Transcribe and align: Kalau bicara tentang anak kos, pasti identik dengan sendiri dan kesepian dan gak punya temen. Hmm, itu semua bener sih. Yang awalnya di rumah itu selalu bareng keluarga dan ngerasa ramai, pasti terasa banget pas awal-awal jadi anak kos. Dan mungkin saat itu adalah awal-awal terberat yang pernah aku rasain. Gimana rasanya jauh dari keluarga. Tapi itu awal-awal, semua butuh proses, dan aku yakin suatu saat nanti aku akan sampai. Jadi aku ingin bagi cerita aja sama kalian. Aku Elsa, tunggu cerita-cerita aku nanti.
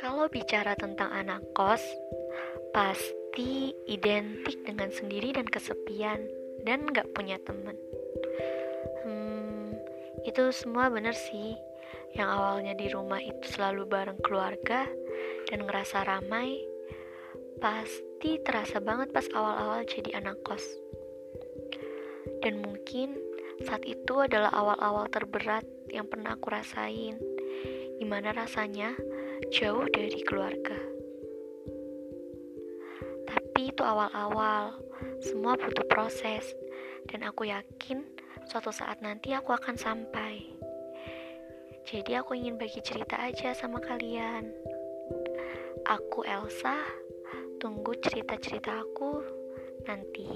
Kalau 0.00 0.32
bicara 0.32 0.72
tentang 0.80 1.12
anak 1.12 1.44
kos, 1.52 1.84
pasti 2.72 3.76
identik 3.84 4.64
dengan 4.64 4.88
sendiri 4.88 5.36
dan 5.36 5.44
kesepian 5.44 6.24
dan 6.64 6.88
gak 6.88 7.12
punya 7.12 7.36
temen. 7.44 7.76
Hmm, 9.04 9.76
itu 10.24 10.56
semua 10.56 10.88
bener 10.88 11.12
sih. 11.12 11.52
Yang 12.16 12.28
awalnya 12.32 12.72
di 12.80 12.88
rumah 12.88 13.20
itu 13.20 13.44
selalu 13.44 13.84
bareng 13.84 14.24
keluarga 14.24 14.88
dan 15.52 15.68
ngerasa 15.68 16.08
ramai, 16.08 16.64
pasti 17.60 18.40
terasa 18.40 18.80
banget 18.80 19.12
pas 19.12 19.28
awal-awal 19.36 19.84
jadi 19.84 20.16
anak 20.16 20.40
kos. 20.40 20.64
Dan 22.40 22.64
mungkin 22.64 23.20
saat 23.68 23.84
itu 23.84 24.16
adalah 24.16 24.48
awal-awal 24.48 25.12
terberat 25.12 25.68
yang 25.92 26.08
pernah 26.08 26.40
aku 26.40 26.48
rasain. 26.48 27.20
Gimana 28.00 28.32
rasanya 28.32 28.96
jauh 29.48 29.88
dari 29.88 30.20
keluarga. 30.28 30.76
Tapi 33.24 33.72
itu 33.72 33.80
awal-awal, 33.80 34.76
semua 35.24 35.56
butuh 35.56 35.88
proses, 35.88 36.52
dan 37.08 37.24
aku 37.24 37.48
yakin 37.48 38.04
suatu 38.44 38.68
saat 38.68 39.00
nanti 39.00 39.32
aku 39.32 39.56
akan 39.56 39.80
sampai. 39.80 40.44
Jadi 41.88 42.12
aku 42.20 42.36
ingin 42.36 42.60
bagi 42.60 42.84
cerita 42.84 43.16
aja 43.16 43.56
sama 43.56 43.80
kalian. 43.80 44.52
Aku 45.88 46.22
Elsa, 46.22 46.76
tunggu 47.58 47.96
cerita-cerita 47.98 48.84
aku 48.84 49.24
nanti. 49.88 50.28